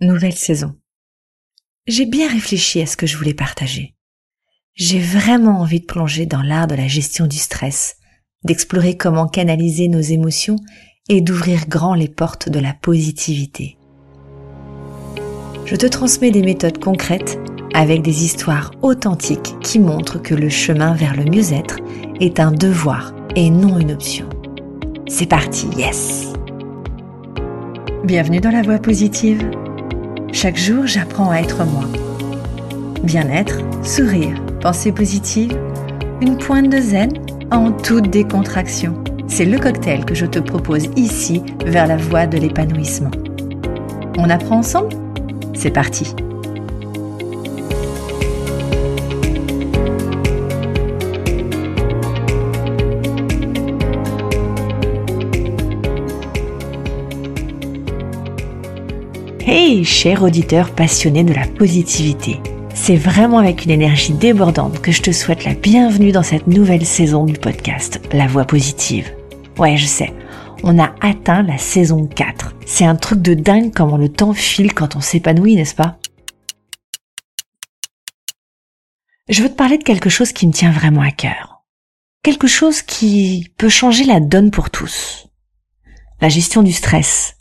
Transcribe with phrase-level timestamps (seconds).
[0.00, 0.74] nouvelle saison.
[1.86, 3.94] J'ai bien réfléchi à ce que je voulais partager.
[4.74, 7.96] J'ai vraiment envie de plonger dans l'art de la gestion du stress,
[8.44, 10.56] d'explorer comment canaliser nos émotions
[11.08, 13.78] et d'ouvrir grand les portes de la positivité.
[15.64, 17.38] Je te transmets des méthodes concrètes
[17.74, 21.78] avec des histoires authentiques qui montrent que le chemin vers le mieux-être
[22.20, 24.28] est un devoir et non une option.
[25.08, 26.32] C'est parti, yes
[28.04, 29.50] Bienvenue dans la voie positive.
[30.36, 31.84] Chaque jour, j'apprends à être moi.
[33.02, 35.58] Bien-être, sourire, pensée positive,
[36.20, 37.10] une pointe de zen
[37.50, 39.02] en toute décontraction.
[39.28, 43.10] C'est le cocktail que je te propose ici vers la voie de l'épanouissement.
[44.18, 44.94] On apprend ensemble?
[45.54, 46.14] C'est parti
[59.48, 62.40] Hey, cher auditeur passionné de la positivité.
[62.74, 66.84] C'est vraiment avec une énergie débordante que je te souhaite la bienvenue dans cette nouvelle
[66.84, 69.14] saison du podcast La Voix Positive.
[69.56, 70.12] Ouais, je sais,
[70.64, 72.56] on a atteint la saison 4.
[72.66, 75.96] C'est un truc de dingue comment le temps file quand on s'épanouit, n'est-ce pas?
[79.28, 81.62] Je veux te parler de quelque chose qui me tient vraiment à cœur.
[82.24, 85.28] Quelque chose qui peut changer la donne pour tous.
[86.20, 87.35] La gestion du stress,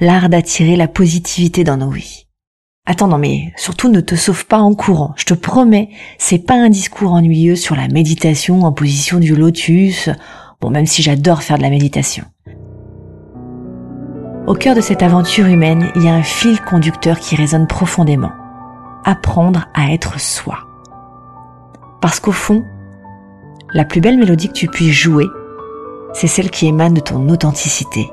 [0.00, 2.26] l'art d'attirer la positivité dans nos vies.
[2.84, 5.14] Attends, non mais surtout ne te sauve pas en courant.
[5.16, 10.10] Je te promets, c'est pas un discours ennuyeux sur la méditation en position du lotus.
[10.60, 12.24] Bon, même si j'adore faire de la méditation.
[14.48, 18.32] Au cœur de cette aventure humaine, il y a un fil conducteur qui résonne profondément.
[19.04, 20.58] Apprendre à être soi.
[22.00, 22.64] Parce qu'au fond,
[23.72, 25.28] la plus belle mélodie que tu puisses jouer,
[26.14, 28.10] c'est celle qui émane de ton authenticité,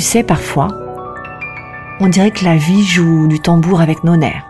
[0.00, 0.68] Tu sais, parfois,
[2.00, 4.46] on dirait que la vie joue du tambour avec nos nerfs,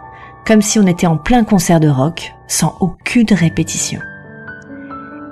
[0.46, 3.98] comme si on était en plein concert de rock, sans aucune répétition.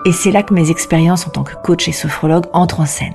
[0.05, 3.15] Et c'est là que mes expériences en tant que coach et sophrologue entrent en scène.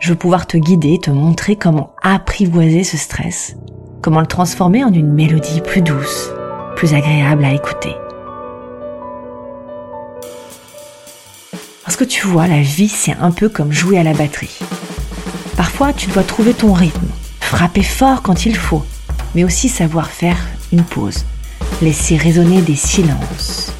[0.00, 3.54] Je veux pouvoir te guider, te montrer comment apprivoiser ce stress,
[4.02, 6.32] comment le transformer en une mélodie plus douce,
[6.74, 7.94] plus agréable à écouter.
[11.84, 14.58] Parce que tu vois, la vie, c'est un peu comme jouer à la batterie.
[15.56, 17.08] Parfois, tu dois trouver ton rythme,
[17.40, 18.84] frapper fort quand il faut,
[19.34, 20.38] mais aussi savoir faire
[20.72, 21.24] une pause,
[21.80, 23.72] laisser résonner des silences.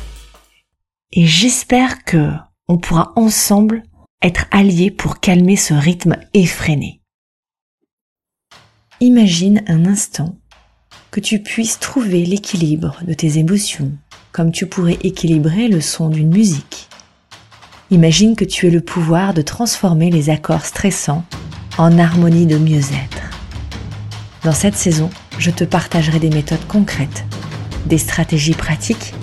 [1.13, 2.31] Et j'espère que
[2.69, 3.83] on pourra ensemble
[4.23, 7.01] être alliés pour calmer ce rythme effréné.
[9.01, 10.37] Imagine un instant
[11.11, 13.93] que tu puisses trouver l'équilibre de tes émotions,
[14.31, 16.89] comme tu pourrais équilibrer le son d'une musique.
[17.91, 21.25] Imagine que tu aies le pouvoir de transformer les accords stressants
[21.79, 23.31] en harmonie de mieux-être.
[24.45, 27.25] Dans cette saison, je te partagerai des méthodes concrètes,
[27.87, 29.15] des stratégies pratiques,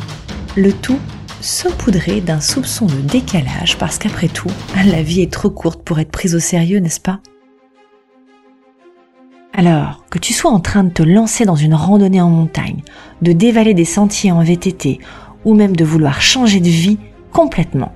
[0.55, 0.99] le tout
[1.41, 4.51] saupoudré d'un soupçon de décalage parce qu'après tout,
[4.85, 7.19] la vie est trop courte pour être prise au sérieux, n'est-ce pas?
[9.53, 12.81] Alors, que tu sois en train de te lancer dans une randonnée en montagne,
[13.21, 14.99] de dévaler des sentiers en VTT,
[15.45, 16.97] ou même de vouloir changer de vie
[17.31, 17.93] complètement,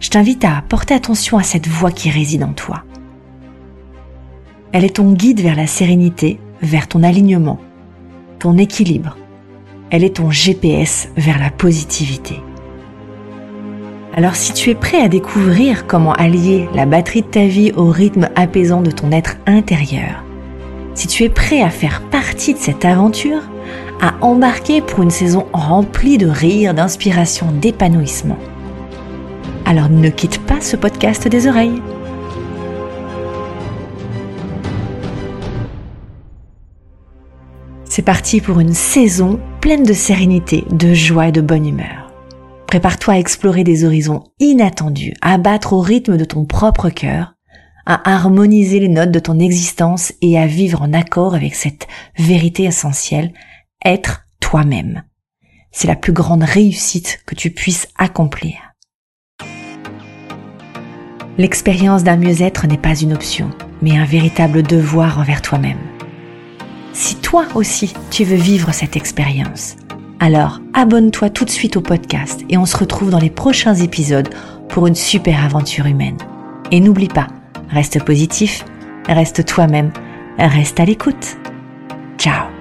[0.00, 2.84] je t'invite à porter attention à cette voix qui réside en toi.
[4.70, 7.58] Elle est ton guide vers la sérénité, vers ton alignement,
[8.38, 9.16] ton équilibre.
[9.90, 12.40] Elle est ton GPS vers la positivité.
[14.14, 17.86] Alors si tu es prêt à découvrir comment allier la batterie de ta vie au
[17.86, 20.22] rythme apaisant de ton être intérieur,
[20.94, 23.40] si tu es prêt à faire partie de cette aventure,
[24.02, 28.38] à embarquer pour une saison remplie de rires, d'inspiration, d'épanouissement,
[29.64, 31.80] alors ne quitte pas ce podcast des oreilles.
[37.98, 42.12] C'est parti pour une saison pleine de sérénité, de joie et de bonne humeur.
[42.68, 47.34] Prépare-toi à explorer des horizons inattendus, à battre au rythme de ton propre cœur,
[47.86, 52.62] à harmoniser les notes de ton existence et à vivre en accord avec cette vérité
[52.62, 53.32] essentielle,
[53.84, 55.02] être toi-même.
[55.72, 58.76] C'est la plus grande réussite que tu puisses accomplir.
[61.36, 63.50] L'expérience d'un mieux-être n'est pas une option,
[63.82, 65.87] mais un véritable devoir envers toi-même
[66.98, 69.76] si toi aussi tu veux vivre cette expérience.
[70.18, 74.28] Alors abonne-toi tout de suite au podcast et on se retrouve dans les prochains épisodes
[74.68, 76.18] pour une super aventure humaine.
[76.72, 77.28] Et n'oublie pas,
[77.70, 78.64] reste positif,
[79.08, 79.92] reste toi-même,
[80.38, 81.36] reste à l'écoute.
[82.18, 82.57] Ciao